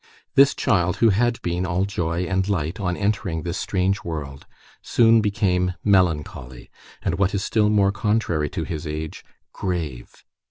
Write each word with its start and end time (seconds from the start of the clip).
This 0.33 0.55
child, 0.55 0.95
who 0.95 1.09
had 1.11 1.39
been 1.43 1.63
all 1.63 1.85
joy 1.85 2.23
and 2.23 2.49
light 2.49 2.79
on 2.79 2.97
entering 2.97 3.43
this 3.43 3.59
strange 3.59 4.03
world, 4.03 4.47
soon 4.81 5.21
became 5.21 5.75
melancholy, 5.83 6.71
and, 7.03 7.19
what 7.19 7.35
is 7.35 7.43
still 7.43 7.69
more 7.69 7.91
contrary 7.91 8.49
to 8.49 8.63
his 8.63 8.87
age, 8.87 9.23
grave. 9.53 10.23